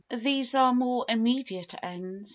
[0.09, 2.29] These are the more immediate ends.